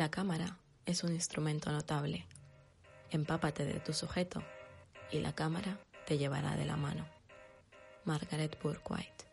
[0.00, 2.24] La cámara es un instrumento notable.
[3.10, 4.42] Empápate de tu sujeto
[5.12, 7.06] y la cámara te llevará de la mano.
[8.06, 9.26] Margaret White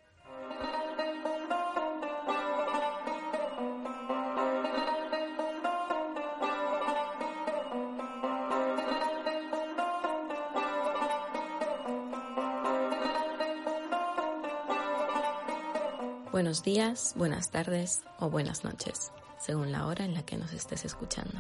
[16.34, 20.86] Buenos días, buenas tardes o buenas noches según la hora en la que nos estés
[20.86, 21.38] escuchando.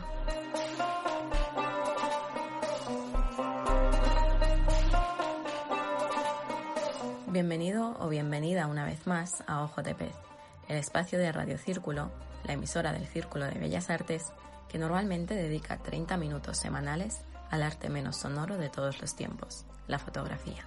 [7.28, 10.16] Bienvenido o bienvenida una vez más a Ojo de Pez,
[10.68, 12.10] el espacio de Radio Círculo,
[12.46, 14.32] la emisora del Círculo de Bellas Artes,
[14.70, 20.00] que normalmente dedica 30 minutos semanales al arte menos sonoro de todos los tiempos, la
[20.00, 20.66] fotografía.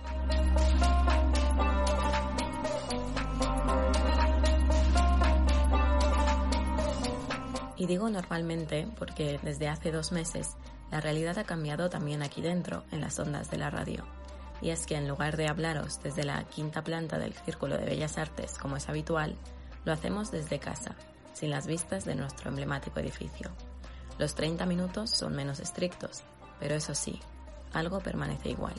[7.81, 10.59] Y digo normalmente porque desde hace dos meses
[10.91, 14.05] la realidad ha cambiado también aquí dentro, en las ondas de la radio.
[14.61, 18.19] Y es que en lugar de hablaros desde la quinta planta del Círculo de Bellas
[18.19, 19.35] Artes como es habitual,
[19.87, 20.95] lo hacemos desde casa,
[21.33, 23.51] sin las vistas de nuestro emblemático edificio.
[24.19, 26.21] Los 30 minutos son menos estrictos,
[26.59, 27.19] pero eso sí,
[27.73, 28.75] algo permanece igual.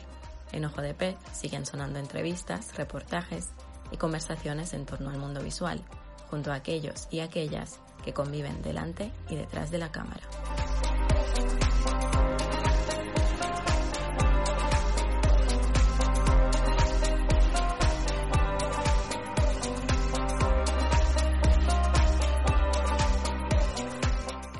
[0.51, 3.49] En Ojo de Pez siguen sonando entrevistas, reportajes
[3.89, 5.81] y conversaciones en torno al mundo visual,
[6.29, 10.21] junto a aquellos y aquellas que conviven delante y detrás de la cámara.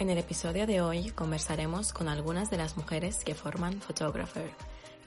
[0.02, 4.50] En el episodio de hoy conversaremos con algunas de las mujeres que forman Photographer,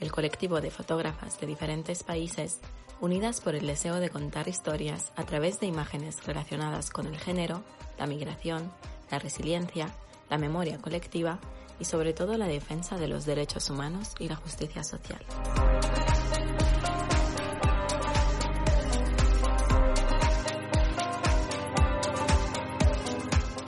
[0.05, 2.61] el colectivo de fotógrafas de diferentes países
[3.01, 7.65] unidas por el deseo de contar historias a través de imágenes relacionadas con el género,
[7.99, 8.71] la migración,
[9.11, 9.89] la resiliencia,
[10.29, 11.39] la memoria colectiva
[11.81, 15.25] y sobre todo la defensa de los derechos humanos y la justicia social.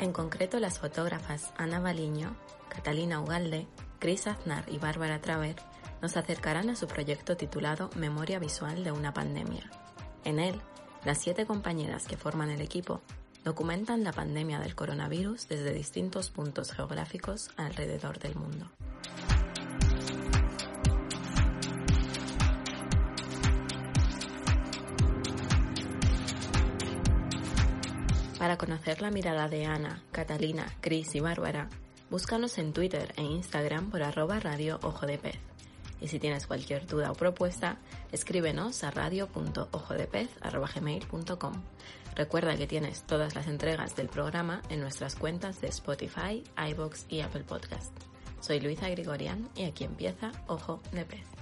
[0.01, 2.37] En concreto, las fotógrafas Ana Baliño,
[2.69, 3.67] Catalina Ugalde,
[3.99, 5.57] Chris Aznar y Bárbara Traver
[6.03, 9.71] nos acercarán a su proyecto titulado Memoria Visual de una Pandemia.
[10.25, 10.61] En él,
[11.05, 13.01] las siete compañeras que forman el equipo
[13.45, 18.69] documentan la pandemia del coronavirus desde distintos puntos geográficos alrededor del mundo.
[28.37, 31.69] Para conocer la mirada de Ana, Catalina, Cris y Bárbara,
[32.11, 35.56] búscanos en Twitter e Instagram por arroba radio ojo de pez.
[36.01, 37.77] Y si tienes cualquier duda o propuesta,
[38.13, 41.63] escríbenos a radio.ojodepez.com.
[42.15, 47.21] Recuerda que tienes todas las entregas del programa en nuestras cuentas de Spotify, iBox y
[47.21, 47.93] Apple Podcast.
[48.41, 51.36] Soy Luisa Grigorian y aquí empieza Ojo de Pez.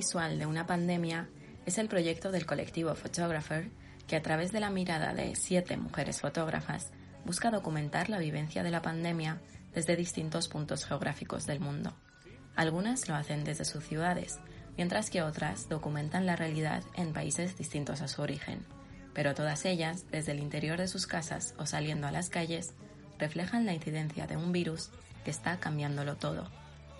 [0.00, 1.28] Visual de una pandemia
[1.66, 3.68] es el proyecto del colectivo Photographer
[4.08, 6.90] que a través de la mirada de siete mujeres fotógrafas
[7.26, 9.42] busca documentar la vivencia de la pandemia
[9.74, 11.92] desde distintos puntos geográficos del mundo.
[12.56, 14.38] Algunas lo hacen desde sus ciudades,
[14.78, 18.64] mientras que otras documentan la realidad en países distintos a su origen.
[19.12, 22.72] Pero todas ellas, desde el interior de sus casas o saliendo a las calles,
[23.18, 24.88] reflejan la incidencia de un virus
[25.26, 26.50] que está cambiándolo todo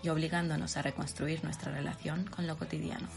[0.02, 3.08] y obligándonos a reconstruir nuestra relación con lo cotidiano.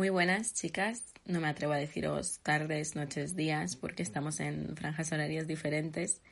[0.00, 1.04] Muy buenas, chicas.
[1.26, 6.22] No me atrevo a deciros tardes, noches, días, porque estamos en franjas horarias diferentes.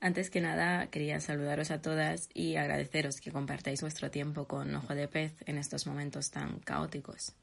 [0.00, 4.94] Antes que nada, quería saludaros a todas y agradeceros que compartáis vuestro tiempo con Ojo
[4.94, 7.34] de Pez en estos momentos tan caóticos.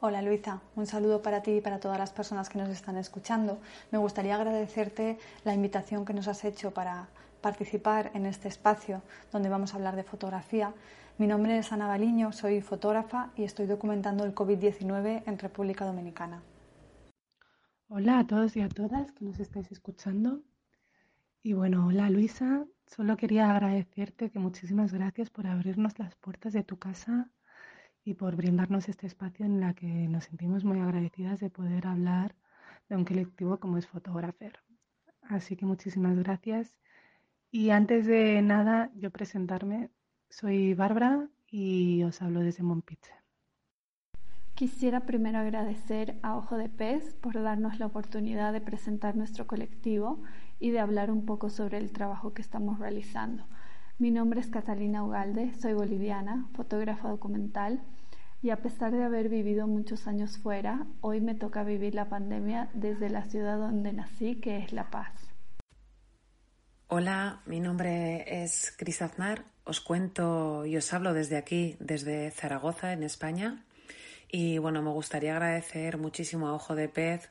[0.00, 3.60] Hola Luisa, un saludo para ti y para todas las personas que nos están escuchando.
[3.92, 7.06] Me gustaría agradecerte la invitación que nos has hecho para
[7.40, 10.74] participar en este espacio donde vamos a hablar de fotografía.
[11.18, 16.42] Mi nombre es Ana Baliño, soy fotógrafa y estoy documentando el COVID-19 en República Dominicana.
[17.88, 20.40] Hola a todos y a todas que nos estáis escuchando.
[21.42, 26.64] Y bueno, hola Luisa, solo quería agradecerte que muchísimas gracias por abrirnos las puertas de
[26.64, 27.28] tu casa
[28.04, 32.34] y por brindarnos este espacio en la que nos sentimos muy agradecidas de poder hablar
[32.88, 34.58] de un colectivo como es Fotógrafer.
[35.22, 36.74] Así que muchísimas gracias.
[37.50, 39.90] Y antes de nada, yo presentarme,
[40.32, 43.12] soy Bárbara y os hablo desde Monpiche.
[44.54, 50.22] Quisiera primero agradecer a Ojo de Pez por darnos la oportunidad de presentar nuestro colectivo
[50.58, 53.44] y de hablar un poco sobre el trabajo que estamos realizando.
[53.98, 57.82] Mi nombre es Catalina Ugalde, soy boliviana, fotógrafa documental
[58.40, 62.70] y a pesar de haber vivido muchos años fuera, hoy me toca vivir la pandemia
[62.72, 65.12] desde la ciudad donde nací, que es La Paz.
[66.88, 72.92] Hola, mi nombre es Cris Aznar, os cuento y os hablo desde aquí, desde Zaragoza,
[72.92, 73.64] en España.
[74.30, 77.30] Y bueno, me gustaría agradecer muchísimo a Ojo de Pez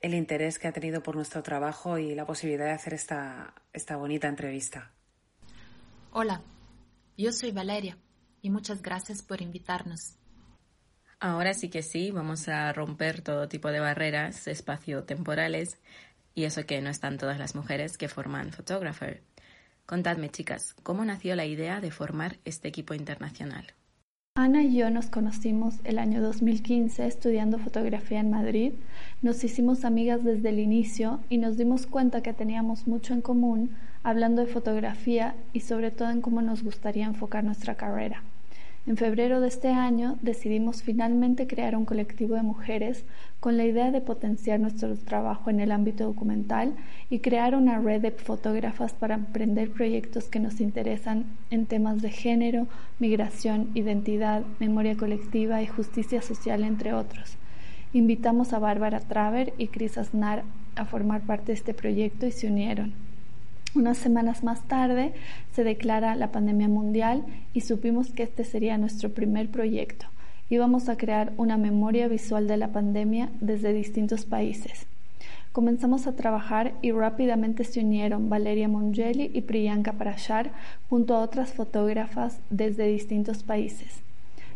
[0.00, 3.96] el interés que ha tenido por nuestro trabajo y la posibilidad de hacer esta, esta
[3.96, 4.92] bonita entrevista.
[6.12, 6.40] Hola,
[7.16, 7.98] yo soy Valeria
[8.40, 10.14] y muchas gracias por invitarnos.
[11.20, 15.78] Ahora sí que sí, vamos a romper todo tipo de barreras espacio-temporales
[16.34, 19.22] y eso que no están todas las mujeres que forman Photographer.
[19.88, 23.68] Contadme, chicas, ¿cómo nació la idea de formar este equipo internacional?
[24.36, 28.74] Ana y yo nos conocimos el año 2015 estudiando fotografía en Madrid.
[29.22, 33.70] Nos hicimos amigas desde el inicio y nos dimos cuenta que teníamos mucho en común
[34.02, 38.22] hablando de fotografía y sobre todo en cómo nos gustaría enfocar nuestra carrera.
[38.88, 43.04] En febrero de este año decidimos finalmente crear un colectivo de mujeres
[43.38, 46.74] con la idea de potenciar nuestro trabajo en el ámbito documental
[47.10, 52.08] y crear una red de fotógrafas para emprender proyectos que nos interesan en temas de
[52.08, 52.66] género,
[52.98, 57.36] migración, identidad, memoria colectiva y justicia social, entre otros.
[57.92, 60.44] Invitamos a Bárbara Traver y Chris Aznar
[60.76, 63.07] a formar parte de este proyecto y se unieron.
[63.74, 65.12] Unas semanas más tarde
[65.52, 70.06] se declara la pandemia mundial y supimos que este sería nuestro primer proyecto.
[70.48, 74.86] Íbamos a crear una memoria visual de la pandemia desde distintos países.
[75.52, 80.50] Comenzamos a trabajar y rápidamente se unieron Valeria Mongeli y Priyanka Parashar
[80.88, 84.00] junto a otras fotógrafas desde distintos países.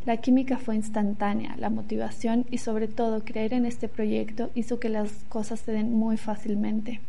[0.07, 4.89] La química fue instantánea, la motivación y sobre todo creer en este proyecto hizo que
[4.89, 7.01] las cosas se den muy fácilmente.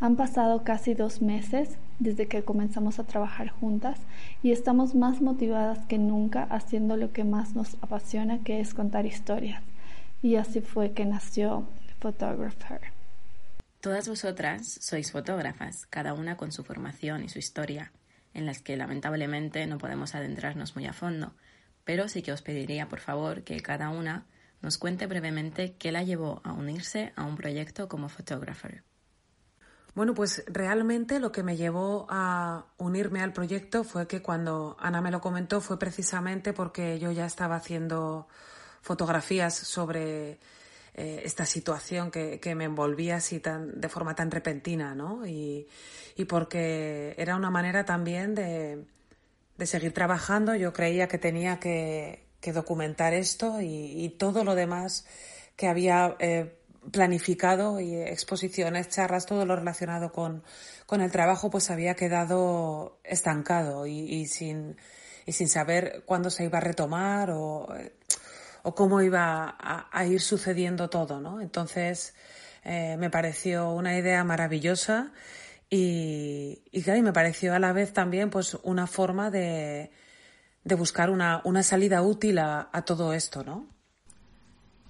[0.00, 3.98] Han pasado casi dos meses desde que comenzamos a trabajar juntas
[4.42, 9.04] y estamos más motivadas que nunca haciendo lo que más nos apasiona, que es contar
[9.04, 9.62] historias.
[10.22, 11.68] Y así fue que nació
[12.00, 12.80] Photographer.
[13.82, 17.92] Todas vosotras sois fotógrafas, cada una con su formación y su historia,
[18.32, 21.34] en las que lamentablemente no podemos adentrarnos muy a fondo,
[21.84, 24.24] pero sí que os pediría por favor que cada una
[24.62, 28.82] nos cuente brevemente qué la llevó a unirse a un proyecto como Photographer.
[29.94, 35.00] Bueno, pues realmente lo que me llevó a unirme al proyecto fue que cuando Ana
[35.00, 38.28] me lo comentó fue precisamente porque yo ya estaba haciendo
[38.82, 40.38] fotografías sobre
[40.94, 45.26] eh, esta situación que, me envolvía así tan, de forma tan repentina, ¿no?
[45.26, 45.66] Y,
[46.28, 48.84] porque era una manera también de,
[49.64, 50.54] seguir trabajando.
[50.54, 55.06] Yo creía que tenía que, documentar esto y, todo lo demás
[55.56, 56.59] que había eh,
[56.90, 60.42] planificado y exposiciones, charlas, todo lo relacionado con,
[60.86, 64.76] con el trabajo, pues había quedado estancado y, sin,
[65.26, 67.68] y sin saber cuándo se iba a retomar o,
[68.62, 71.40] o cómo iba a, ir sucediendo todo, ¿no?
[71.40, 72.14] Entonces,
[72.64, 75.12] eh, me pareció una idea maravillosa
[75.68, 79.90] y, y, me pareció a la vez también pues una forma de,
[80.64, 83.68] de buscar una, una salida útil a, a todo esto, ¿no?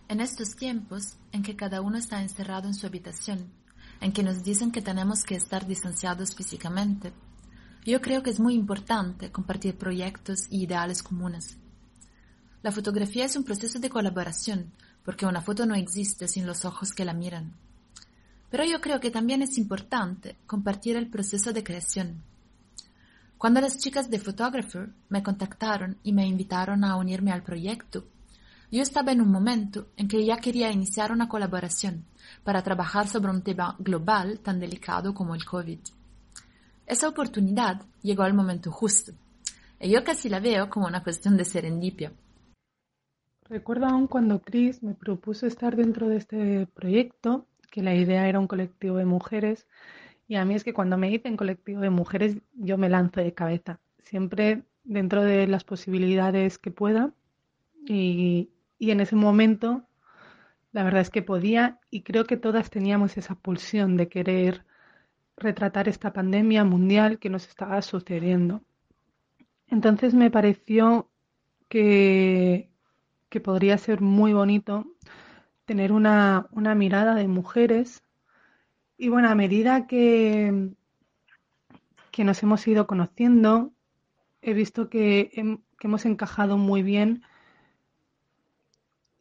[0.08, 3.50] En estos tiempos en que cada uno está encerrado en su habitación,
[4.00, 7.12] en que nos dicen que tenemos que estar distanciados físicamente,
[7.84, 11.56] yo creo que es muy importante compartir proyectos y ideales comunes.
[12.62, 14.72] La fotografía es un proceso de colaboración,
[15.04, 17.54] porque una foto no existe sin los ojos que la miran.
[18.50, 22.22] Pero yo creo que también es importante compartir el proceso de creación.
[23.38, 28.06] Cuando las chicas de Photographer me contactaron y me invitaron a unirme al proyecto,
[28.72, 32.04] Yo estaba en un momento en que ya quería iniciar una colaboración
[32.44, 35.80] para trabajar sobre un tema global tan delicado como el COVID.
[36.86, 39.12] Esa oportunidad llegó al momento justo,
[39.80, 42.12] y yo casi la veo como una cuestión de serendipia.
[43.48, 48.38] Recuerdo aún cuando Chris me propuso estar dentro de este proyecto, que la idea era
[48.38, 49.66] un colectivo de mujeres,
[50.28, 53.34] y a mí es que cuando me dicen colectivo de mujeres yo me lanzo de
[53.34, 57.12] cabeza, siempre dentro de las posibilidades que pueda,
[57.86, 59.84] y, y en ese momento
[60.72, 64.64] la verdad es que podía y creo que todas teníamos esa pulsión de querer
[65.36, 68.62] retratar esta pandemia mundial que nos estaba sucediendo.
[69.66, 71.10] Entonces me pareció
[71.68, 72.70] que,
[73.28, 74.86] que podría ser muy bonito
[75.66, 78.02] tener una, una mirada de mujeres
[78.96, 80.70] y bueno, a medida que,
[82.10, 83.72] que nos hemos ido conociendo,
[84.40, 85.30] he visto que,
[85.78, 87.22] que hemos encajado muy bien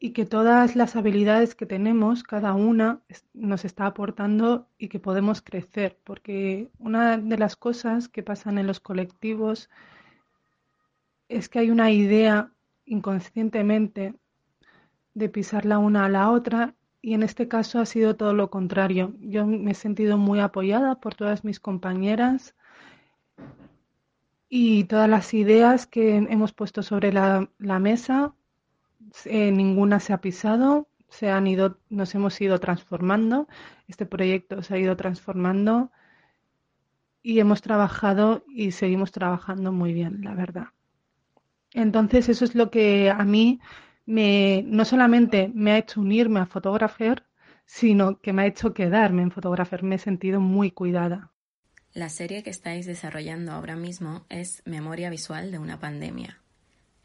[0.02, 3.02] y que todas las habilidades que tenemos, cada una,
[3.34, 8.66] nos está aportando y que podemos crecer, porque una de las cosas que pasan en
[8.66, 9.68] los colectivos
[11.28, 12.50] es que hay una idea
[12.86, 14.14] inconscientemente
[15.12, 18.48] de pisar la una a la otra y en este caso ha sido todo lo
[18.48, 19.14] contrario.
[19.20, 22.54] Yo me he sentido muy apoyada por todas mis compañeras
[24.48, 28.34] y todas las ideas que hemos puesto sobre la, la mesa
[29.24, 33.48] eh, ninguna se ha pisado, se han ido, nos hemos ido transformando,
[33.88, 35.90] este proyecto se ha ido transformando
[37.22, 40.68] y hemos trabajado y seguimos trabajando muy bien, la verdad.
[41.72, 43.60] Entonces eso es lo que a mí
[44.06, 47.24] me, no solamente me ha hecho unirme a Fotografer,
[47.64, 49.82] sino que me ha hecho quedarme en Fotografer.
[49.84, 51.30] Me he sentido muy cuidada.
[51.92, 56.39] La serie que estáis desarrollando ahora mismo es Memoria Visual de una pandemia.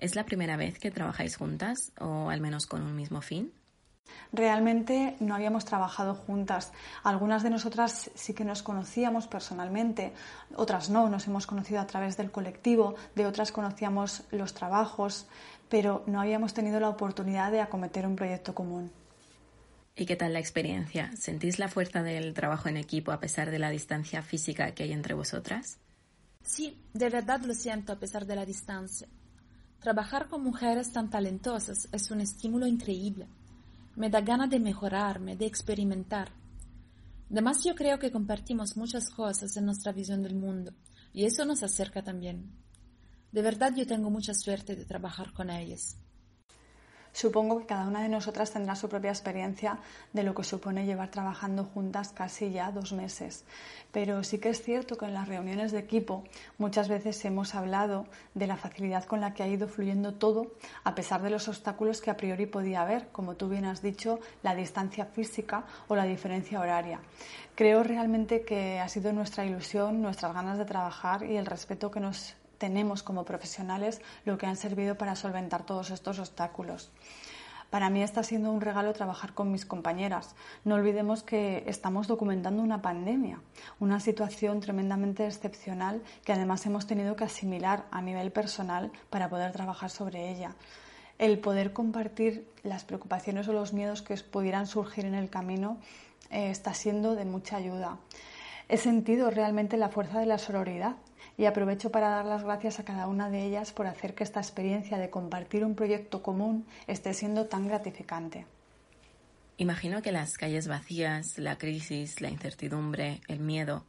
[0.05, 3.51] ¿Es la primera vez que trabajáis juntas o al menos con un mismo fin?
[4.31, 6.74] Realmente no habíamos trabajado juntas.
[7.03, 10.13] Algunas de nosotras sí que nos conocíamos personalmente,
[10.57, 15.25] otras no, nos hemos conocido a través del colectivo, de otras conocíamos los trabajos,
[15.69, 18.91] pero no habíamos tenido la oportunidad de acometer un proyecto común.
[19.95, 21.13] ¿Y qué tal la experiencia?
[21.17, 24.91] ¿Sentís la fuerza del trabajo en equipo a pesar de la distancia física que hay
[24.93, 25.79] entre vosotras?
[26.43, 29.07] Sí, de verdad lo siento a pesar de la distancia.
[29.79, 33.27] Trabajar con mujeres tan talentosas es un estímulo increíble.
[33.96, 36.32] Me da ganas de mejorarme, de experimentar.
[37.32, 40.74] Además, yo creo que compartimos muchas cosas en nuestra visión del mundo
[41.13, 42.51] y eso nos acerca también.
[43.32, 45.98] De verdad yo tengo mucha suerte de trabajar con ellas.
[47.15, 49.77] Supongo que cada una de nosotras tendrá su propia experiencia
[50.12, 53.45] de lo que supone llevar trabajando juntas casi ya dos meses.
[53.93, 56.25] Pero sí que es cierto que en las reuniones de equipo
[56.57, 60.51] muchas veces hemos hablado de la facilidad con la que ha ido fluyendo todo,
[60.84, 64.19] a pesar de los obstáculos que a priori podía haber, como tú bien has dicho,
[64.43, 67.00] la distancia física o la diferencia horaria.
[67.55, 72.01] Creo realmente que ha sido nuestra ilusión, nuestras ganas de trabajar y el respeto que
[72.01, 76.91] nos tenemos como profesionales lo que han servido para solventar todos estos obstáculos.
[77.69, 80.35] Para mí está siendo un regalo trabajar con mis compañeras.
[80.63, 83.41] No olvidemos que estamos documentando una pandemia,
[83.79, 89.51] una situación tremendamente excepcional que además hemos tenido que asimilar a nivel personal para poder
[89.51, 90.55] trabajar sobre ella.
[91.17, 95.77] El poder compartir las preocupaciones o los miedos que pudieran surgir en el camino
[96.29, 97.97] eh, está siendo de mucha ayuda.
[98.67, 100.95] He sentido realmente la fuerza de la sororidad
[101.38, 104.39] y aprovecho para dar las gracias a cada una de ellas por hacer que esta
[104.39, 108.46] experiencia de compartir un proyecto común esté siendo tan gratificante.
[109.58, 113.86] Imagino que las calles vacías, la crisis, la incertidumbre, el miedo,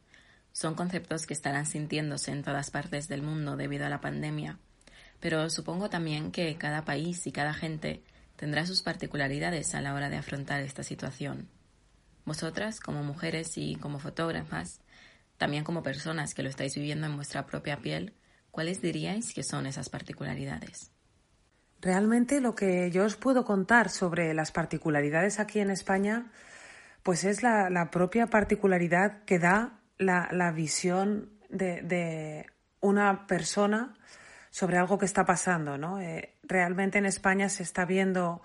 [0.53, 4.59] son conceptos que estarán sintiéndose en todas partes del mundo debido a la pandemia,
[5.19, 8.01] pero supongo también que cada país y cada gente
[8.37, 11.49] tendrá sus particularidades a la hora de afrontar esta situación.
[12.25, 14.79] Vosotras, como mujeres y como fotógrafas,
[15.37, 18.13] también como personas que lo estáis viviendo en vuestra propia piel,
[18.51, 20.91] ¿cuáles diríais que son esas particularidades?
[21.79, 26.31] Realmente lo que yo os puedo contar sobre las particularidades aquí en España,
[27.03, 32.47] pues es la, propia particularidad que da la, visión de,
[32.79, 33.93] una persona
[34.49, 35.99] sobre algo que está pasando, ¿no?
[35.99, 38.41] Eh, realmente en España se está viendo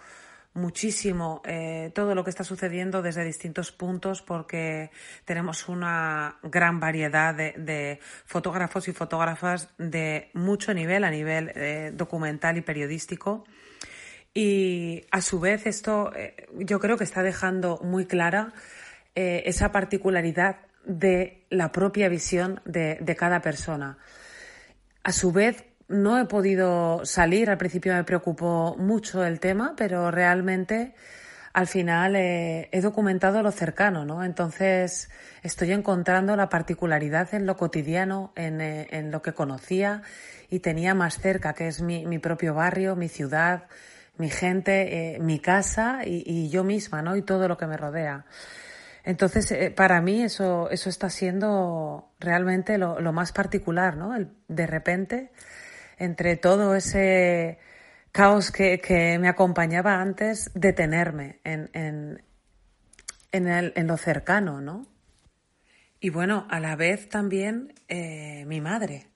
[0.54, 4.90] muchísimo eh, todo lo que está sucediendo desde distintos puntos porque
[5.24, 12.58] tenemos una gran variedad de, fotógrafos y fotógrafas de mucho nivel a nivel eh, documental
[12.58, 13.44] y periodístico.
[14.34, 18.52] Y a su vez esto eh, yo creo que está dejando muy clara
[19.14, 23.98] esa particularidad de la propia visión de, de cada persona.
[25.04, 27.50] A su vez, no he podido salir.
[27.50, 30.94] Al principio me preocupó mucho el tema, pero realmente
[31.52, 34.24] al final eh, he documentado lo cercano, ¿no?
[34.24, 35.10] Entonces
[35.42, 40.02] estoy encontrando la particularidad en lo cotidiano, en, eh, en lo que conocía
[40.48, 43.64] y tenía más cerca, que es mi, mi propio barrio, mi ciudad,
[44.16, 47.16] mi gente, eh, mi casa y, yo misma, ¿no?
[47.16, 48.24] Y todo lo que me rodea.
[49.04, 54.14] Entonces, para mí eso, eso está siendo realmente lo, lo más particular, ¿no?
[54.48, 55.32] De repente,
[55.98, 57.58] entre todo ese
[58.12, 62.22] caos que, que me acompañaba antes, detenerme en, en,
[63.32, 64.86] en, el, en lo cercano, ¿no?
[65.98, 69.06] Y bueno, a la vez también eh, mi madre.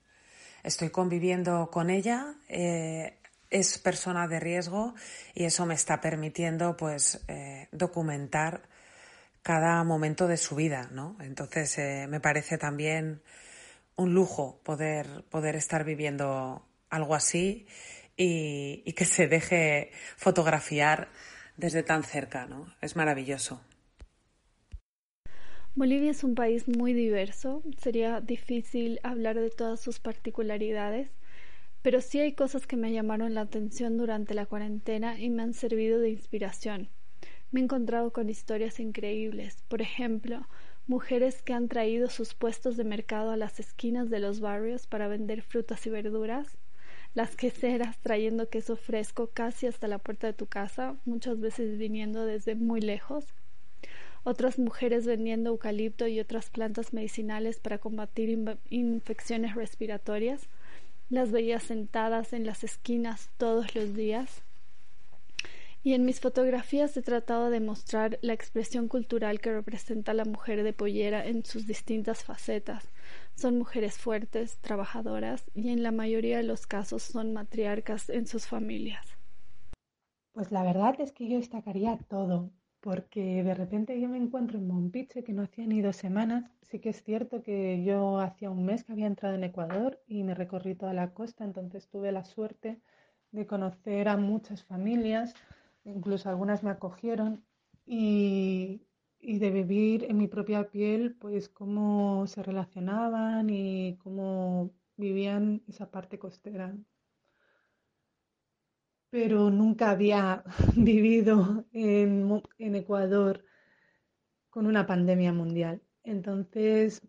[0.62, 3.18] Estoy conviviendo con ella, eh,
[3.50, 4.94] es persona de riesgo
[5.34, 8.68] y eso me está permitiendo pues eh, documentar
[9.42, 11.16] cada momento de su vida, ¿no?
[11.20, 11.76] Entonces
[12.08, 13.20] me parece también
[13.96, 17.66] un lujo poder, poder estar viviendo algo así
[18.16, 21.08] y, y, que se deje fotografiar
[21.56, 22.74] desde tan cerca, ¿no?
[22.80, 23.60] Es maravilloso.
[25.74, 31.10] Bolivia es un país muy diverso, sería difícil hablar de todas sus particularidades,
[31.82, 35.52] pero sí hay cosas que me llamaron la atención durante la cuarentena y me han
[35.52, 36.88] servido de inspiración.
[37.50, 40.48] Me he encontrado con historias increíbles, por ejemplo,
[40.86, 45.08] mujeres que han traído sus puestos de mercado a las esquinas de los barrios para
[45.08, 46.56] vender frutas y verduras,
[47.14, 52.26] las queseras trayendo queso fresco casi hasta la puerta de tu casa, muchas veces viniendo
[52.26, 53.24] desde muy lejos,
[54.22, 58.36] otras mujeres vendiendo eucalipto y otras plantas medicinales para combatir
[58.70, 60.48] infecciones respiratorias.
[61.08, 64.42] Las veía sentadas en las esquinas todos los días.
[65.86, 70.64] Y en mis fotografías he tratado de mostrar la expresión cultural que representa la mujer
[70.64, 72.88] de pollera en sus distintas facetas.
[73.36, 78.48] Son mujeres fuertes, trabajadoras y en la mayoría de los casos son matriarcas en sus
[78.48, 79.06] familias.
[80.32, 84.66] Pues la verdad es que yo destacaría todo, porque de repente yo me encuentro en
[84.66, 86.50] Mompiche, que no hacía ni dos semanas.
[86.62, 90.24] Sí que es cierto que yo hacía un mes que había entrado en Ecuador y
[90.24, 92.80] me recorrí toda la costa, entonces tuve la suerte
[93.30, 95.34] de conocer a muchas familias,
[95.86, 97.44] incluso algunas me acogieron
[97.86, 98.82] y,
[99.20, 105.90] y de vivir en mi propia piel, pues cómo se relacionaban y cómo vivían esa
[105.90, 106.74] parte costera
[109.10, 110.44] pero nunca había
[110.76, 113.44] vivido en, en, Ecuador
[114.50, 115.82] con una pandemia mundial.
[116.02, 117.00] Entonces,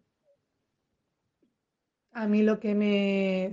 [2.11, 3.51] a mí lo que me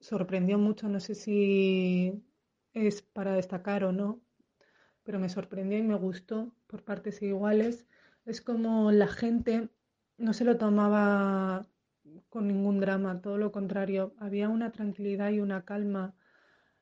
[0.00, 2.24] sorprendió mucho, no sé si
[2.72, 4.20] es para destacar o no,
[5.04, 7.86] pero me sorprendió y me gustó por partes iguales,
[8.24, 9.68] es como la gente
[10.18, 11.66] no se lo tomaba
[12.28, 16.14] con ningún drama, todo lo contrario, había una tranquilidad y una calma.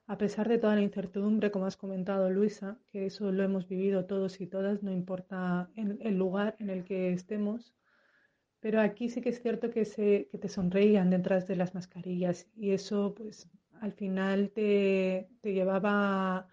[0.07, 4.07] A pesar de toda la incertidumbre, como has comentado, Luisa, que eso lo hemos vivido
[4.07, 7.75] todos y todas, no importa el lugar en el que estemos,
[8.61, 12.47] pero aquí sí que es cierto que, se, que te sonreían detrás de las mascarillas
[12.55, 13.49] y eso pues
[13.81, 16.49] al final te, te llevaba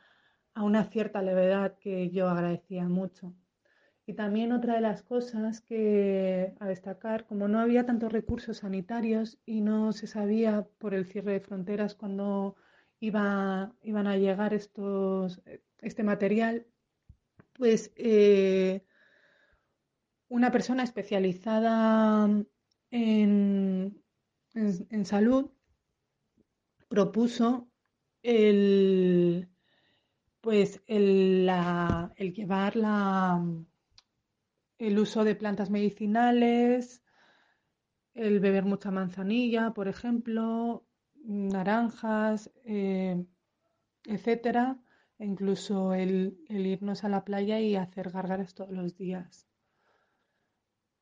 [0.58, 3.36] a una cierta levedad que yo agradecía mucho.
[4.08, 9.38] Y también otra de las cosas que a destacar, como no había tantos recursos sanitarios
[9.46, 12.56] y no se sabía por el cierre de fronteras cuando
[13.00, 15.44] iba, iban a llegar estos,
[15.80, 16.66] este material,
[17.54, 18.84] pues eh,
[20.28, 22.28] una persona especializada
[22.90, 24.04] en,
[24.56, 25.52] en salud
[26.88, 27.70] propuso
[28.24, 29.50] el,
[30.48, 31.52] pues el,
[32.16, 33.46] el llevar la,
[34.78, 37.04] el uso de plantas medicinales,
[38.14, 40.86] el beber mucha manzanilla, por ejemplo,
[41.26, 43.26] naranjas, eh,
[44.06, 44.80] etcétera,
[45.20, 49.50] e incluso el, el, irnos a la playa y hacer gárgaras todos los días.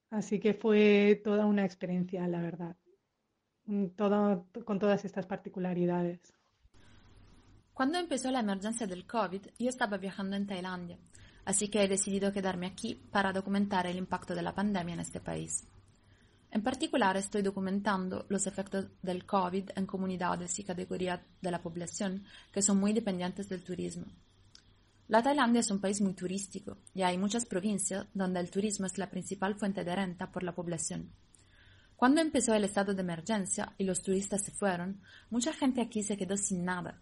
[0.09, 2.77] Así que fue toda una experiencia, la verdad,
[3.95, 6.33] todo, con todas estas particularidades.
[7.75, 10.97] Cuando empezó la emergencia del COVID, yo estaba viajando en Tailandia,
[11.43, 15.19] así que he decidido quedarme aquí para documentar el impacto de la pandemia en este
[15.19, 15.67] país.
[16.51, 22.23] En particular, estoy documentando los efectos del COVID en comunidades y categorías de la población
[22.53, 24.05] que son muy dependientes del turismo.
[25.09, 28.97] La Tailandia es un país muy turístico y hay muchas provincias donde el turismo es
[28.97, 31.11] la principal fuente de renta por la población.
[31.97, 36.15] Cuando empezó el estado de emergencia y los turistas se fueron, mucha gente aquí se
[36.15, 37.01] quedó sin nada.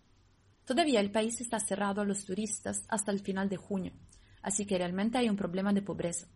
[0.65, 3.91] Todavía el país está cerrado a los turistas hasta el final de junio,
[4.41, 6.27] así que realmente hay un problema de pobreza.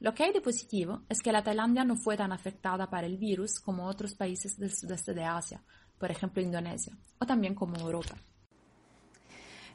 [0.00, 3.18] Lo que hay de positivo es que la Tailandia no fue tan afectada por el
[3.18, 5.62] virus como otros países del sudeste de Asia,
[5.98, 8.16] por ejemplo Indonesia, o también como Europa.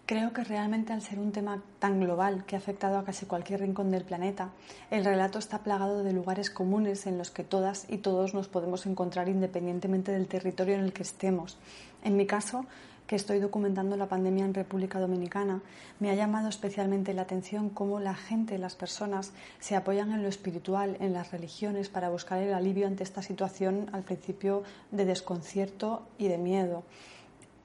[0.08, 3.62] Creo que realmente al ser un tema tan global que ha afectado a casi cualquier
[3.62, 4.52] rincón del planeta,
[4.91, 8.86] el relato está plagado de lugares comunes en los que todas y todos nos podemos
[8.86, 11.58] encontrar independientemente del territorio en el que estemos.
[12.04, 12.65] En mi caso,
[13.08, 15.62] que estoy documentando la pandemia en República Dominicana,
[16.00, 20.30] me ha llamado especialmente la atención cómo la gente, las personas, se apoyan en lo
[20.30, 26.08] espiritual, en las religiones, para buscar el alivio ante esta situación al principio de desconcierto
[26.18, 26.84] y de miedo.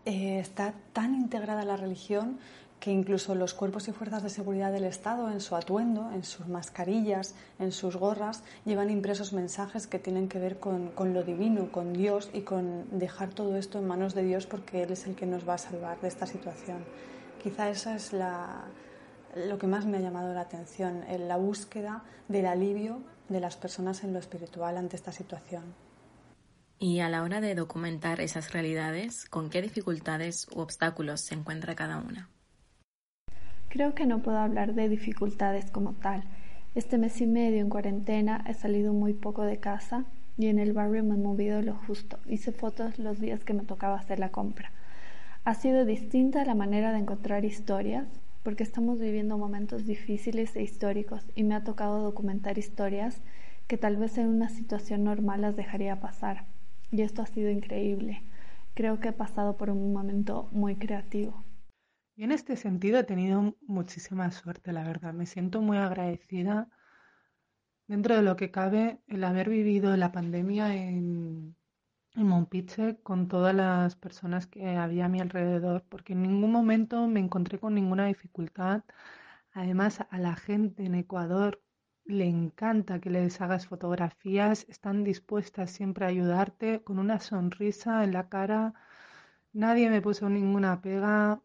[0.04, 2.38] Eh, está tan integrada la religión
[2.80, 6.48] que incluso los cuerpos y fuerzas de seguridad del Estado, en su atuendo, en sus
[6.48, 11.92] mascarillas, en sus gorras, llevan impresos mensajes que tienen que ver con, lo divino, con
[11.92, 15.26] Dios y con dejar todo esto en manos de Dios porque Él es el que
[15.26, 16.84] nos va a salvar de esta situación.
[17.42, 23.02] Quizá eso es lo que más me ha llamado la atención, la búsqueda del alivio
[23.28, 25.74] de las personas en lo espiritual ante esta situación.
[26.78, 31.74] Y a la hora de documentar esas realidades, ¿con qué dificultades u obstáculos se encuentra
[31.74, 32.30] cada una?
[33.70, 36.24] Creo que no puedo hablar de dificultades como tal.
[36.74, 40.06] Este mes y medio en cuarentena he salido muy poco de casa
[40.36, 42.18] y en el barrio me he movido lo justo.
[42.26, 44.72] Hice fotos los días que me tocaba hacer la compra.
[45.44, 48.08] Ha sido distinta la manera de encontrar historias
[48.42, 53.20] porque estamos viviendo momentos difíciles e históricos y me ha tocado documentar historias
[53.68, 56.44] que tal vez en una situación normal las dejaría pasar
[56.90, 58.20] y esto ha sido increíble.
[58.74, 61.44] Creo que he pasado por un momento muy creativo.
[62.20, 65.14] Y en este sentido he tenido muchísima suerte, la verdad.
[65.14, 66.68] Me siento muy agradecida
[67.86, 71.56] dentro de lo que cabe el haber vivido la pandemia en,
[72.14, 77.06] en Monpiche con todas las personas que había a mi alrededor, porque en ningún momento
[77.06, 78.82] me encontré con ninguna dificultad.
[79.54, 81.62] Además, a la gente en Ecuador
[82.04, 88.12] le encanta que les hagas fotografías, están dispuestas siempre a ayudarte con una sonrisa en
[88.12, 88.74] la cara.
[89.54, 91.40] Nadie me puso ninguna pega.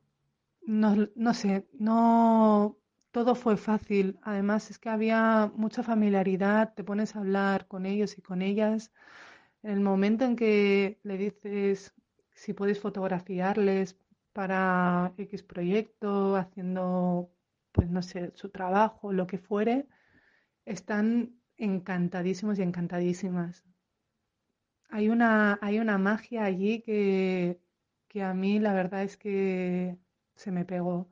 [0.68, 2.78] No, no sé, no
[3.12, 4.20] todo fue fácil.
[4.24, 8.92] Además es que había mucha familiaridad, te pones a hablar con ellos y con ellas.
[9.64, 11.94] En el momento en que le dices
[12.34, 13.98] si puedes fotografiarles
[14.34, 17.32] para X proyecto, haciendo,
[17.72, 19.88] pues no sé, su trabajo, lo que fuere,
[20.66, 23.66] están encantadísimos y encantadísimas.
[24.90, 27.60] Hay una, hay una magia allí que,
[28.08, 29.98] que a mí la verdad es que
[30.36, 31.10] se me pegó.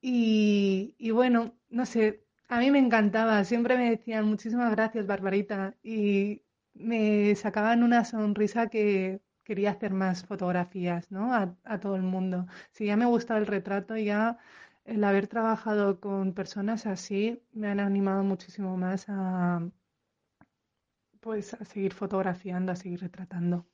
[0.00, 6.42] Y, bueno, no sé, a mí me encantaba, siempre me decían muchísimas gracias, Barbarita, y
[6.74, 11.32] me sacaban una sonrisa que quería hacer más fotografías, ¿no?
[11.34, 12.46] A, a todo el mundo.
[12.70, 14.38] Si ya me gustaba el retrato, ya
[14.84, 19.68] el haber trabajado con personas así me han animado muchísimo más a
[21.20, 23.66] pues a seguir fotografiando, a seguir retratando.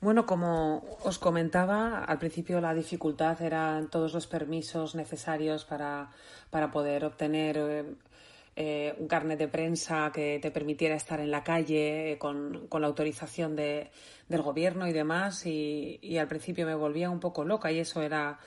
[0.00, 6.10] Bueno, como os comentaba, al principio la dificultad eran todos los permisos necesarios para,
[6.48, 7.84] para poder obtener eh,
[8.56, 12.82] eh, un carnet de prensa que te permitiera estar en la calle eh, con, con,
[12.82, 13.90] la autorización de,
[14.28, 15.46] del gobierno y demás.
[15.46, 18.38] Y, y al principio me volvía un poco loca y eso era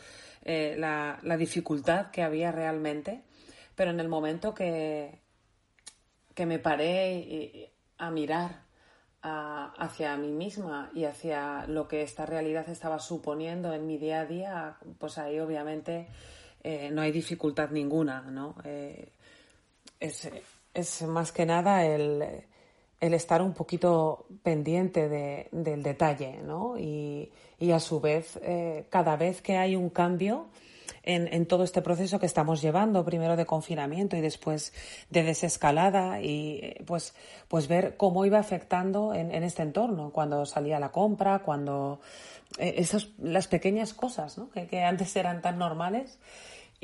[0.43, 3.23] eh, la, dificultad que había realmente,
[3.75, 5.19] pero en el momento que,
[6.35, 8.63] que me paré a mirar
[9.23, 14.25] hacia mí misma y hacia lo que esta realidad estaba suponiendo en mi día a
[14.25, 16.07] día, pues ahí obviamente
[16.61, 18.55] eh, no hay dificultad ninguna, ¿no?
[18.65, 19.13] Eh,
[19.99, 20.29] es,
[20.73, 22.21] es, más que nada el,
[22.99, 26.77] el estar un poquito pendiente de, del detalle, ¿no?
[26.77, 30.47] Y, y a su vez, eh, cada vez que hay un cambio
[31.03, 34.73] en, en, todo este proceso que estamos llevando, primero de confinamiento y después
[35.09, 37.13] de desescalada, y eh, pues,
[37.47, 41.99] pues ver cómo iba afectando en, en este entorno, cuando salía la compra, cuando
[42.57, 44.49] eh, esas, las pequeñas cosas ¿no?
[44.49, 46.19] que, que antes eran tan normales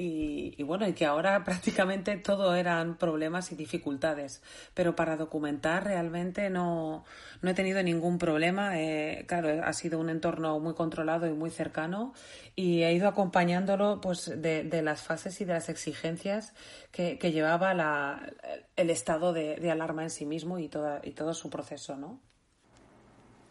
[0.02, 4.42] y, bueno, y que ahora prácticamente todo eran problemas y dificultades.
[4.74, 7.04] Pero para documentar realmente no,
[7.42, 8.80] no he tenido ningún problema.
[8.80, 12.14] Eh, claro, ha sido un entorno muy controlado y muy cercano
[12.56, 16.54] y he ido acompañándolo pues de, de las fases y de las exigencias
[16.92, 18.32] que, que llevaba la,
[18.78, 22.22] el estado de, de, alarma en sí mismo y, toda, y todo su proceso, ¿no?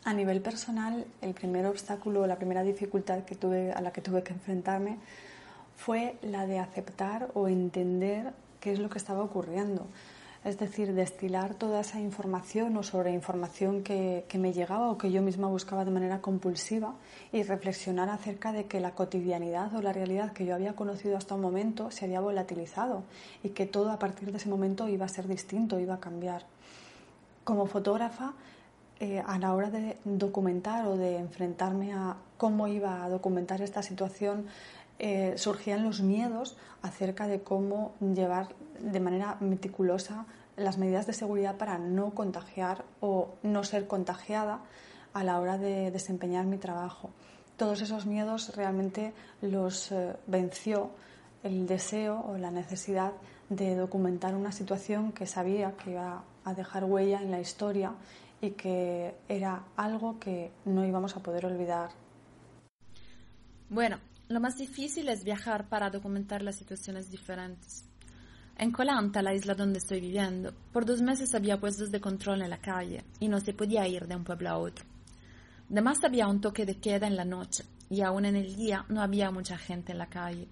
[0.05, 4.23] A nivel personal, el primer obstáculo, la primera dificultad que tuve, a la que tuve
[4.23, 4.99] que enfrentarme
[5.79, 9.87] fue la de aceptar o entender qué es lo que estaba ocurriendo.
[10.45, 15.13] Es decir, destilar toda esa información o sobre información que, que, me llegaba o que
[15.13, 16.95] yo misma buscaba de manera compulsiva
[17.33, 21.37] y reflexionar acerca de que la cotidianidad o la realidad que yo había conocido hasta
[21.37, 23.05] un momento se había volatilizado
[23.45, 26.45] y que todo a partir de ese momento iba a ser distinto, iba a cambiar.
[27.45, 28.35] Como fotógrafa,
[29.01, 33.81] eh, a la hora de documentar o de enfrentarme a cómo iba a documentar esta
[33.81, 34.47] situación,
[34.99, 38.49] eh, surgían los miedos acerca de cómo llevar
[38.81, 44.61] de manera meticulosa las medidas de seguridad para no contagiar o no ser contagiada
[45.13, 47.11] a la hora de desempeñar mi trabajo.
[47.57, 50.91] Todos esos miedos realmente los eh, venció
[51.43, 53.13] el deseo o la necesidad
[53.49, 57.93] de documentar una situación que sabía que iba a dejar huella en la historia
[58.41, 61.91] y que era algo que no íbamos a poder olvidar.
[63.69, 67.85] Bueno, lo más difícil es viajar para documentar las situaciones diferentes.
[68.57, 72.51] En Colanta, la isla donde estoy viviendo, por dos meses había puestos de control en
[72.51, 74.85] la calle y no se podía ir de un pueblo a otro.
[75.71, 79.01] Además había un toque de queda en la noche y aún en el día no
[79.01, 80.49] había mucha gente en la calle.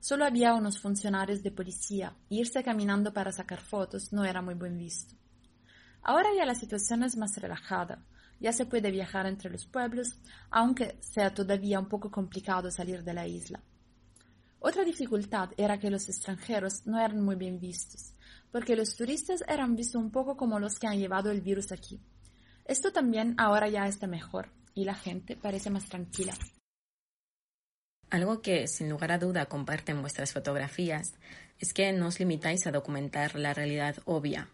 [0.00, 4.54] Solo había unos funcionarios de policía y irse caminando para sacar fotos no era muy
[4.54, 5.14] buen visto.
[6.02, 8.04] Ahora ya la situación es más relajada.
[8.44, 10.18] Ya se puede viajar entre los pueblos,
[10.50, 13.62] aunque sea todavía un poco complicado salir de la isla.
[14.58, 18.12] Otra dificultad era que los extranjeros no eran muy bien vistos,
[18.52, 22.02] porque los turistas eran vistos un poco como los que han llevado el virus aquí.
[22.66, 26.34] Esto también ahora ya está mejor y la gente parece más tranquila.
[28.10, 31.14] Algo que sin lugar a duda comparten vuestras fotografías
[31.58, 34.50] es que no os limitáis a documentar la realidad obvia,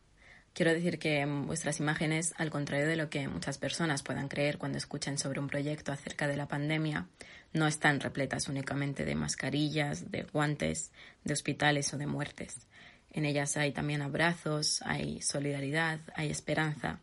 [0.52, 4.78] Quiero decir que vuestras imágenes, al contrario de lo que muchas personas puedan creer cuando
[4.78, 7.06] escuchan sobre un proyecto acerca de la pandemia,
[7.52, 10.92] no están repletas únicamente de mascarillas, de guantes,
[11.24, 12.66] de hospitales o de muertes.
[13.12, 17.00] En ellas hay también abrazos, hay solidaridad, hay esperanza.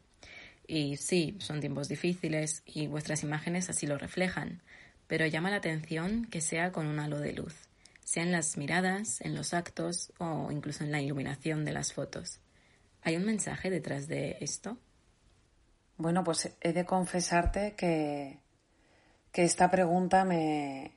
[0.67, 4.61] Y sí, son tiempos difíciles y vuestras imágenes así lo reflejan,
[5.07, 7.55] pero llama la atención que sea con un halo de luz,
[8.03, 12.39] sea en las miradas, en los actos o incluso en la iluminación de las fotos.
[13.03, 14.77] ¿Hay un mensaje detrás de esto?
[15.97, 18.39] Bueno, pues he de confesarte que,
[19.31, 20.93] que esta pregunta me,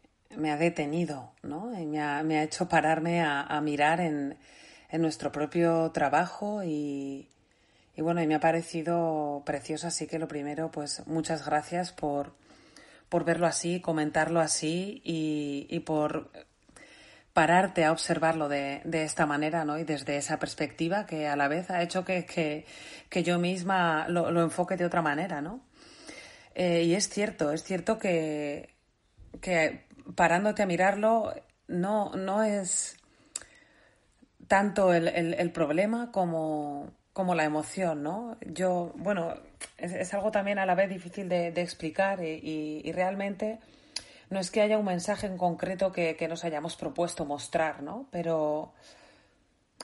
[0.51, 1.67] ha detenido, ¿no?
[1.67, 4.37] me, ha, hecho pararme a, mirar en,
[4.93, 7.29] nuestro propio trabajo y,
[7.97, 12.35] bueno, y me ha parecido precioso, así que lo primero, pues muchas gracias por,
[13.09, 16.31] por verlo así, comentarlo así y, y por
[17.41, 19.79] pararte a observarlo de, de, esta manera ¿no?
[19.79, 22.27] y desde esa perspectiva que a la vez ha hecho que,
[23.09, 25.41] que, yo misma lo, lo, enfoque de otra manera.
[25.41, 25.63] ¿no?
[26.55, 28.75] Eh, y es cierto, es cierto que,
[29.41, 31.33] que parándote a mirarlo
[31.67, 32.99] no, no es
[34.47, 38.37] tanto el, el, problema como, como, la emoción, ¿no?
[38.43, 39.33] Yo, bueno,
[39.79, 43.61] es, es, algo también a la vez difícil de, de explicar y, y realmente
[44.31, 48.07] no es que haya un mensaje en concreto que, nos hayamos propuesto mostrar, ¿no?
[48.13, 48.73] Pero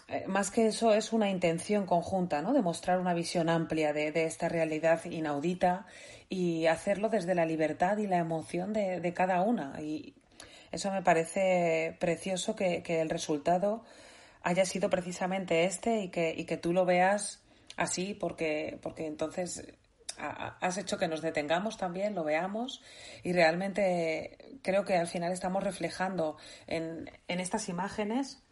[0.08, 2.52] eh, más que eso es una intención conjunta, ¿no?
[2.52, 5.86] De mostrar una visión amplia de, esta realidad inaudita
[6.28, 9.80] y hacerlo desde la libertad y la emoción de, cada una.
[9.82, 10.14] Y
[10.70, 13.82] eso me parece precioso que, el resultado
[14.42, 17.42] haya sido precisamente este y que, y que tú lo veas
[17.76, 19.64] así porque, porque entonces
[20.18, 22.82] has hecho que nos detengamos también, lo veamos
[23.22, 28.42] y realmente creo que al final estamos reflejando en, en estas imágenes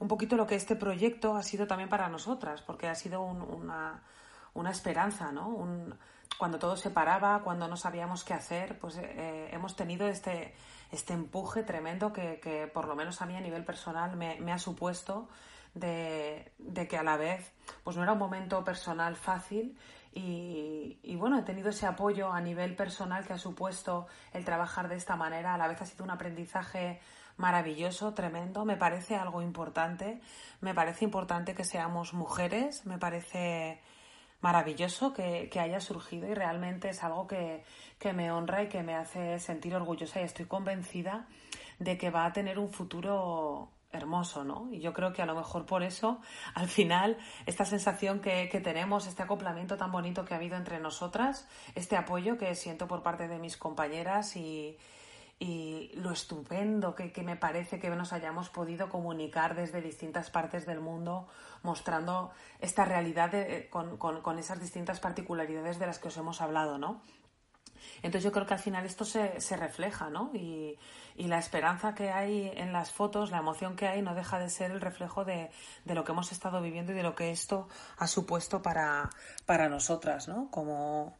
[0.00, 4.02] un poquito lo que este proyecto ha sido también para nosotras, porque ha sido una,
[4.54, 5.56] una, esperanza, ¿no?
[6.38, 10.54] Cuando todo se paraba, cuando no sabíamos qué hacer, pues eh, hemos tenido este,
[10.90, 14.52] este empuje tremendo que, que, por lo menos a mí a nivel personal me, me
[14.52, 15.28] ha supuesto
[15.74, 17.52] de, de, que a la vez
[17.84, 19.76] pues no era un momento personal fácil
[20.12, 24.96] y, bueno, he tenido ese apoyo a nivel personal que ha supuesto el trabajar de
[24.96, 25.54] esta manera.
[25.54, 27.00] A la vez ha sido un aprendizaje
[27.36, 28.64] maravilloso, tremendo.
[28.64, 30.20] Me parece algo importante.
[30.60, 32.86] Me parece importante que seamos mujeres.
[32.86, 33.80] Me parece
[34.40, 37.62] maravilloso que, haya surgido y realmente es algo que,
[37.98, 41.26] que me honra y que me hace sentir orgullosa y estoy convencida
[41.78, 44.68] de que va a tener un futuro hermoso, ¿no?
[44.72, 46.20] Y yo creo que a lo mejor por eso,
[46.54, 51.48] al final, esta sensación que, tenemos, este acoplamiento tan bonito que ha habido entre nosotras,
[51.74, 54.76] este apoyo que siento por parte de mis compañeras y,
[55.94, 61.28] lo estupendo que, me parece que nos hayamos podido comunicar desde distintas partes del mundo,
[61.62, 63.32] mostrando esta realidad
[63.70, 67.00] con, con esas distintas particularidades de las que os hemos hablado, ¿no?
[68.02, 70.30] Entonces yo creo que al final esto se, se refleja, ¿no?
[70.34, 70.78] Y,
[71.16, 74.50] y, la esperanza que hay en las fotos, la emoción que hay, no deja de
[74.50, 75.50] ser el reflejo de,
[75.84, 79.10] de lo que hemos estado viviendo y de lo que esto ha supuesto para,
[79.46, 80.50] para nosotras, ¿no?
[80.50, 81.16] Como,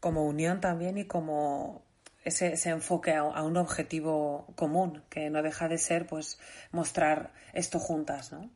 [0.00, 1.82] como unión también y como
[2.24, 6.38] ese, ese enfoque a, a, un objetivo común, que no deja de ser pues
[6.72, 8.50] mostrar esto juntas, ¿no?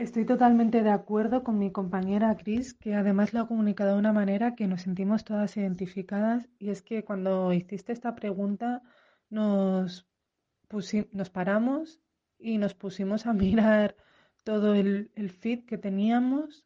[0.00, 4.14] Estoy totalmente de acuerdo con mi compañera Cris, que además lo ha comunicado de una
[4.14, 6.48] manera que nos sentimos todas identificadas.
[6.58, 8.82] Y es que cuando hiciste esta pregunta
[9.28, 10.08] nos,
[11.12, 12.00] nos paramos
[12.38, 13.94] y nos pusimos a mirar
[14.42, 16.64] todo el, el feed que teníamos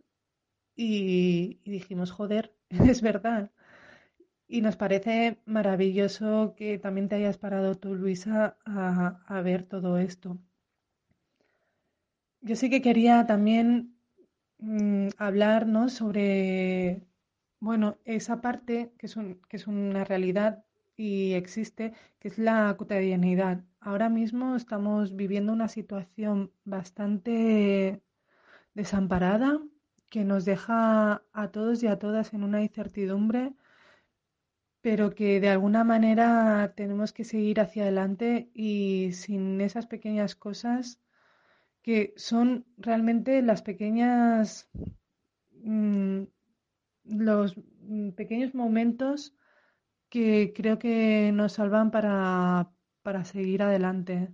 [0.77, 3.51] y, dijimos, joder, es verdad.
[4.47, 10.39] Y nos parece maravilloso que también te hayas parado tú, Luisa, a, ver todo esto.
[12.45, 13.97] Yo sí que quería también
[14.59, 17.03] mm, hablarnos sobre,
[17.59, 19.17] bueno, esa parte que es,
[19.49, 20.65] que es una realidad
[20.97, 23.65] y existe, que es la cotidianidad.
[23.81, 28.03] Ahora mismo estamos viviendo una situación bastante
[28.75, 29.61] desamparada
[30.11, 33.55] que nos deja a todos y a todas en una incertidumbre,
[34.83, 41.01] pero que de alguna manera tenemos que seguir hacia adelante y sin esas pequeñas cosas
[41.85, 44.71] que son realmente las pequeñas,
[45.53, 46.23] mm,
[47.05, 49.37] los mm, pequeños momentos
[50.11, 52.71] que creo que nos salvan para,
[53.03, 54.31] para seguir adelante.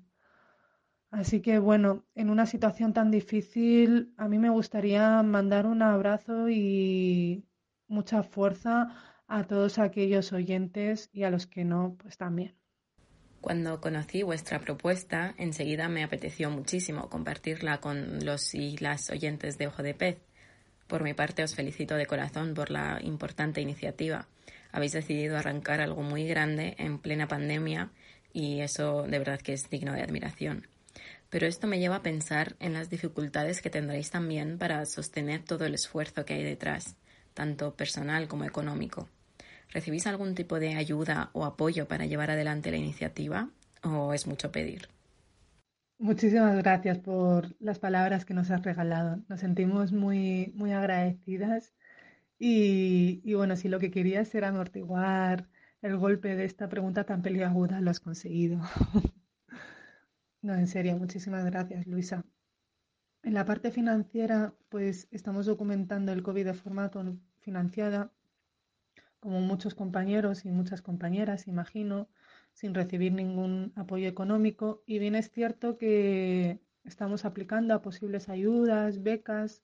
[1.10, 6.48] Así que bueno, en una situación tan difícil, a mí me gustaría mandar un abrazo
[6.48, 7.44] y
[7.88, 8.88] mucha fuerza
[9.26, 12.59] a todos aquellos oyentes y a los que no, pues también.
[13.40, 19.66] Cuando conocí vuestra propuesta, enseguida me apeteció muchísimo compartirla con los y las oyentes de
[19.66, 20.18] Ojo de Pez.
[20.86, 24.28] Por mi parte, os felicito de corazón por la importante iniciativa.
[24.72, 27.90] Habéis decidido arrancar algo muy grande en plena pandemia
[28.32, 30.66] y eso de verdad que es digno de admiración.
[31.30, 35.64] Pero esto me lleva a pensar en las dificultades que tendréis también para sostener todo
[35.64, 36.96] el esfuerzo que hay detrás,
[37.32, 39.08] tanto personal como económico.
[39.70, 43.50] ¿Recibís algún tipo de ayuda o apoyo para llevar adelante la iniciativa
[43.82, 44.88] o es mucho pedir?
[45.98, 49.22] Muchísimas gracias por las palabras que nos has regalado.
[49.28, 51.74] Nos sentimos muy, muy agradecidas
[52.38, 55.48] y, y bueno, si lo que querías era amortiguar
[55.82, 58.60] el golpe de esta pregunta tan peliaguda, lo has conseguido.
[60.42, 62.24] No, en serio, muchísimas gracias, Luisa.
[63.22, 66.90] En la parte financiera, pues estamos documentando el COVID de forma
[67.40, 68.10] financiada,
[69.20, 72.08] como muchos compañeros y muchas compañeras, imagino,
[72.52, 74.82] sin recibir ningún apoyo económico.
[74.86, 79.62] Y bien es cierto que estamos aplicando a posibles ayudas, becas,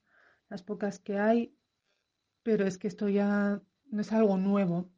[0.49, 1.57] las pocas que hay,
[2.43, 4.91] pero es que esto ya no es algo nuevo.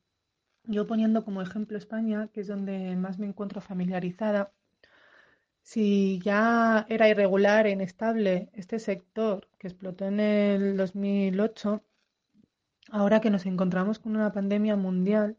[0.65, 4.53] Yo poniendo como ejemplo España, que es donde más me encuentro familiarizada,
[5.63, 11.85] si ya era irregular e inestable este sector que explotó en el 2008,
[12.91, 15.37] ahora que nos encontramos con una pandemia mundial,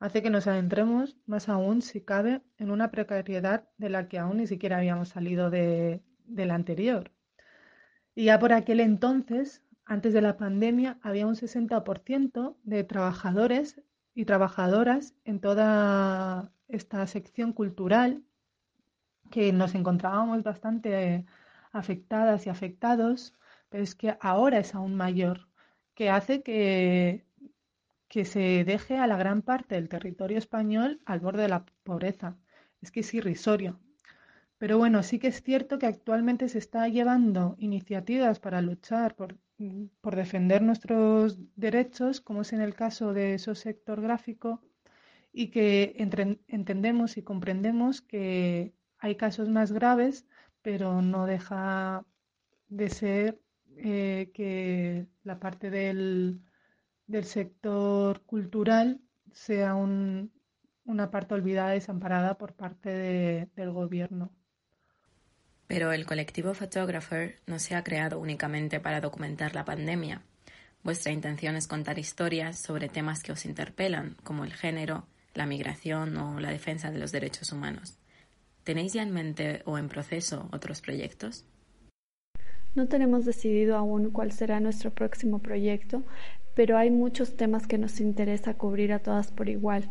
[0.00, 4.38] hace que nos adentremos más aún, si cabe, en una precariedad de la que aún
[4.38, 7.10] ni siquiera habíamos salido de, la anterior.
[8.14, 13.80] Y ya por aquel entonces, antes de la pandemia, había un 60% de trabajadores
[14.14, 18.22] y trabajadoras en toda esta sección cultural
[19.30, 21.26] que nos encontrábamos bastante
[21.72, 23.34] afectadas y afectados,
[23.68, 25.47] pero es que ahora es aún mayor,
[25.98, 27.24] que hace que,
[28.06, 32.38] que se deje a la gran parte del territorio español al borde de la pobreza.
[32.80, 33.80] Es que es irrisorio.
[34.58, 39.38] Pero bueno, sí que es cierto que actualmente se está llevando iniciativas para luchar por,
[40.00, 44.62] por defender nuestros derechos, como es en el caso de esos sector gráfico,
[45.32, 45.96] y que
[46.46, 50.26] entendemos y comprendemos que hay casos más graves,
[50.62, 52.06] pero no deja
[52.68, 53.40] de ser
[53.84, 56.40] eh, que la parte del,
[57.22, 59.00] sector cultural
[59.32, 64.32] sea una parte olvidada y desamparada por parte del gobierno.
[65.66, 70.22] Pero el colectivo Photographer no se ha creado únicamente para documentar la pandemia.
[70.82, 76.16] Vuestra intención es contar historias sobre temas que os interpelan, como el género, la migración
[76.16, 77.98] o la defensa de los derechos humanos.
[78.64, 81.44] ¿Tenéis ya en mente o en proceso otros proyectos?
[82.78, 86.04] No tenemos decidido aún cuál será nuestro próximo proyecto,
[86.54, 89.90] pero hay muchos temas que nos interesa cubrir a todas por igual.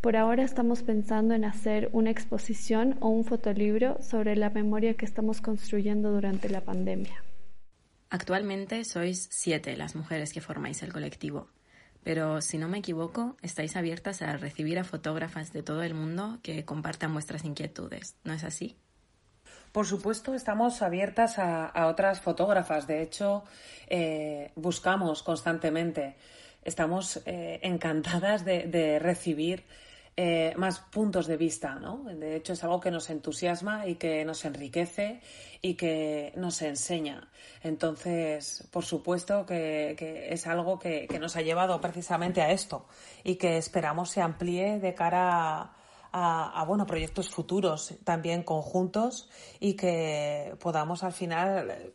[0.00, 5.04] Por ahora estamos pensando en hacer una exposición o un fotolibro sobre la memoria que
[5.04, 7.22] estamos construyendo durante la pandemia.
[8.08, 11.48] Actualmente sois siete las mujeres que formáis el colectivo
[12.04, 16.40] pero si no me equivoco, estáis abiertas a recibir a fotógrafas de todo el mundo
[16.42, 18.76] que compartan vuestras inquietudes, ¿no es así?
[19.72, 22.86] Por supuesto, estamos abiertas a, otras fotógrafas.
[22.86, 23.42] De hecho,
[23.88, 26.14] eh, buscamos constantemente.
[26.62, 29.64] Estamos eh, encantadas de, recibir
[30.14, 32.04] eh, más puntos de vista, ¿no?
[32.04, 35.22] De hecho, es algo que nos entusiasma y que nos enriquece
[35.62, 37.30] y que nos enseña.
[37.62, 39.96] Entonces, por supuesto que,
[40.30, 42.86] es algo que, nos ha llevado precisamente a esto
[43.24, 45.76] y que esperamos se amplíe de cara a,
[46.66, 49.28] bueno, proyectos futuros también conjuntos
[49.60, 51.92] y que podamos al final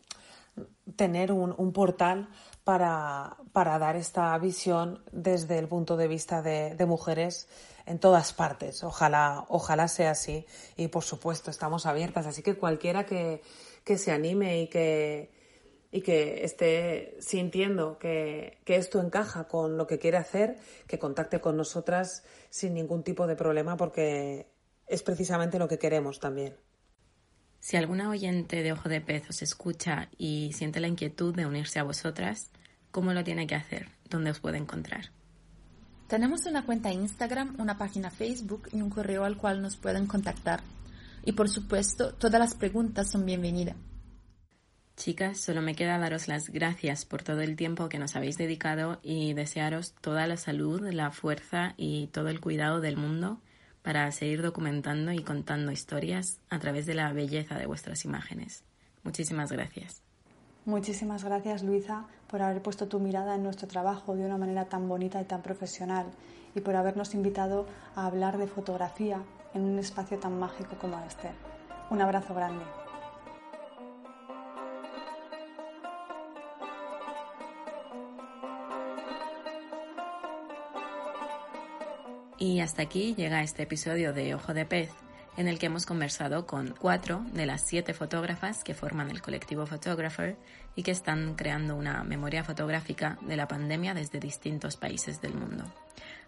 [0.96, 2.30] tener un, portal
[2.64, 7.48] para, dar esta visión desde el punto de vista de, de mujeres
[7.88, 8.84] en todas partes.
[8.84, 10.46] Ojalá, ojalá sea así.
[10.76, 12.28] Y por supuesto, estamos abiertas.
[12.28, 13.42] Así que cualquiera que,
[13.98, 15.32] se anime y que,
[15.92, 20.58] y que esté sintiendo que, que, esto encaja con lo que quiere hacer,
[20.88, 24.48] que contacte con nosotras sin ningún tipo de problema porque
[24.88, 26.56] es precisamente lo que queremos también.
[27.60, 31.80] Si alguna oyente de Ojo de Pez os escucha y siente la inquietud de unirse
[31.80, 32.52] a vosotras,
[32.92, 33.90] ¿cómo lo tiene que hacer?
[34.10, 35.12] ¿Dónde os puede encontrar?
[36.08, 40.62] Tenemos una cuenta Instagram, una página Facebook y un correo al cual nos pueden contactar.
[41.26, 43.76] Y por supuesto, todas las preguntas son bienvenidas.
[44.98, 48.98] Chicas, solo me queda daros las gracias por todo el tiempo que nos habéis dedicado
[49.04, 53.38] y desearos toda la salud, la fuerza y todo el cuidado del mundo
[53.84, 58.64] para seguir documentando y contando historias a través de la belleza de vuestras imágenes.
[59.04, 60.02] Muchísimas gracias.
[60.66, 64.90] Muchísimas gracias, Luisa, por haber puesto tu mirada en nuestro trabajo de una manera tan
[64.90, 66.08] bonita y tan profesional
[66.56, 69.22] y por habernos invitado a hablar de fotografía
[69.54, 71.30] en un espacio tan mágico como este.
[71.92, 72.66] Un abrazo grande.
[82.48, 84.90] Y hasta aquí llega este episodio de Ojo de Pez
[85.36, 89.66] en el que hemos conversado con cuatro de las siete fotógrafas que forman el colectivo
[89.66, 90.38] Photographer
[90.74, 95.66] y que están creando una memoria fotográfica de la pandemia desde distintos países del mundo.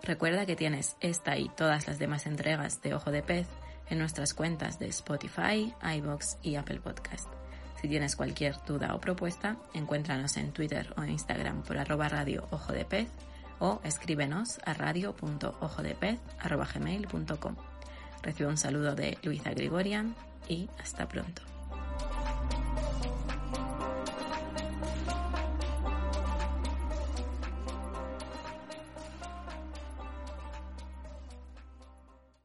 [0.03, 3.47] Recuerda que tienes esta y todas las demás entregas de Ojo de Pez
[3.89, 7.29] en nuestras cuentas de Spotify, iBox y Apple Podcast.
[7.81, 12.73] Si tienes cualquier duda o propuesta, encuéntranos en Twitter o Instagram por arroba radio ojo
[12.73, 13.07] de pez
[13.59, 17.55] o escríbenos a radio.ojodepez.gmail.com.
[18.21, 20.13] Recibo un saludo de Luisa Grigorian
[20.47, 21.41] y hasta pronto.